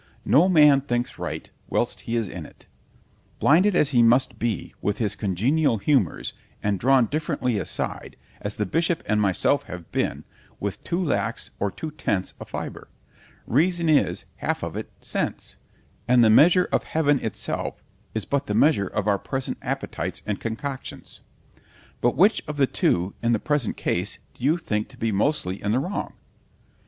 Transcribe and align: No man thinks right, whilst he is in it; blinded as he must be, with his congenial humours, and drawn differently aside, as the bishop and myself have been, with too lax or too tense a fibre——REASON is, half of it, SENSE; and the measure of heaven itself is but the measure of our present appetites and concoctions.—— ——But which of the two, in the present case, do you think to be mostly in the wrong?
No 0.25 0.49
man 0.49 0.81
thinks 0.81 1.19
right, 1.19 1.47
whilst 1.69 2.01
he 2.09 2.15
is 2.15 2.27
in 2.27 2.43
it; 2.43 2.65
blinded 3.37 3.75
as 3.75 3.89
he 3.89 4.01
must 4.01 4.39
be, 4.39 4.73
with 4.81 4.97
his 4.97 5.13
congenial 5.15 5.77
humours, 5.77 6.33
and 6.63 6.79
drawn 6.79 7.05
differently 7.05 7.59
aside, 7.59 8.17
as 8.41 8.55
the 8.55 8.65
bishop 8.65 9.03
and 9.05 9.21
myself 9.21 9.61
have 9.65 9.91
been, 9.91 10.23
with 10.59 10.83
too 10.83 11.05
lax 11.05 11.51
or 11.59 11.69
too 11.69 11.91
tense 11.91 12.33
a 12.41 12.45
fibre——REASON 12.45 13.89
is, 13.89 14.25
half 14.37 14.63
of 14.63 14.75
it, 14.75 14.89
SENSE; 15.01 15.57
and 16.07 16.23
the 16.23 16.31
measure 16.31 16.67
of 16.71 16.81
heaven 16.81 17.19
itself 17.23 17.83
is 18.15 18.25
but 18.25 18.47
the 18.47 18.55
measure 18.55 18.87
of 18.87 19.07
our 19.07 19.19
present 19.19 19.59
appetites 19.61 20.23
and 20.25 20.39
concoctions.—— 20.39 21.19
——But 21.99 22.15
which 22.17 22.41
of 22.47 22.57
the 22.57 22.65
two, 22.65 23.13
in 23.21 23.33
the 23.33 23.39
present 23.39 23.77
case, 23.77 24.17
do 24.33 24.43
you 24.43 24.57
think 24.57 24.87
to 24.87 24.97
be 24.97 25.11
mostly 25.11 25.61
in 25.61 25.73
the 25.73 25.79
wrong? 25.79 26.13